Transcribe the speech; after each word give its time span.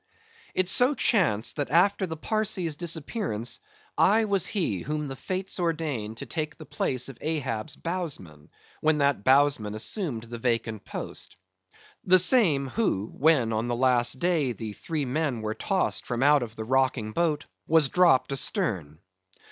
It 0.55 0.67
so 0.67 0.95
chanced, 0.95 1.57
that 1.57 1.69
after 1.69 2.07
the 2.07 2.17
Parsee's 2.17 2.75
disappearance, 2.75 3.59
I 3.95 4.25
was 4.25 4.47
he 4.47 4.79
whom 4.79 5.07
the 5.07 5.15
Fates 5.15 5.59
ordained 5.59 6.17
to 6.17 6.25
take 6.25 6.57
the 6.57 6.65
place 6.65 7.07
of 7.07 7.19
Ahab's 7.21 7.75
bowsman, 7.75 8.49
when 8.79 8.97
that 8.97 9.23
bowsman 9.23 9.75
assumed 9.75 10.23
the 10.23 10.39
vacant 10.39 10.85
post; 10.85 11.35
the 12.03 12.17
same, 12.17 12.69
who, 12.69 13.11
when 13.15 13.53
on 13.53 13.67
the 13.67 13.75
last 13.75 14.17
day 14.17 14.53
the 14.53 14.73
three 14.73 15.05
men 15.05 15.43
were 15.43 15.53
tossed 15.53 16.07
from 16.07 16.23
out 16.23 16.41
of 16.41 16.55
the 16.55 16.65
rocking 16.65 17.11
boat, 17.11 17.45
was 17.67 17.87
dropped 17.87 18.31
astern. 18.31 18.97